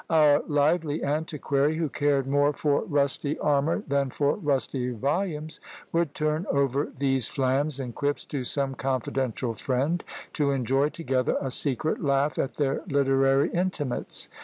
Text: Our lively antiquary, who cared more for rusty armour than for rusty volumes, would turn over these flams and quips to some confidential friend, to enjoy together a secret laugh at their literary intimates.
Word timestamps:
Our 0.09 0.41
lively 0.47 1.03
antiquary, 1.03 1.75
who 1.77 1.87
cared 1.87 2.25
more 2.25 2.53
for 2.53 2.83
rusty 2.85 3.37
armour 3.37 3.83
than 3.87 4.09
for 4.09 4.33
rusty 4.37 4.89
volumes, 4.89 5.59
would 5.93 6.15
turn 6.15 6.47
over 6.49 6.91
these 6.97 7.27
flams 7.27 7.79
and 7.79 7.93
quips 7.93 8.25
to 8.33 8.43
some 8.43 8.73
confidential 8.73 9.53
friend, 9.53 10.03
to 10.33 10.49
enjoy 10.53 10.89
together 10.89 11.37
a 11.39 11.51
secret 11.51 12.01
laugh 12.03 12.39
at 12.39 12.55
their 12.55 12.81
literary 12.87 13.51
intimates. 13.51 14.27